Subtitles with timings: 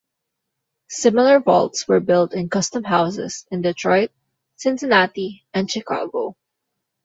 [0.89, 4.09] Similar vaults were built in custom houses in Detroit,
[4.55, 6.35] Cincinnati, and Chicago.